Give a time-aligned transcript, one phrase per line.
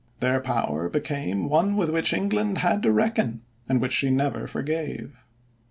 [0.19, 5.25] Their power became one with which England had to reckon, and which she never forgave.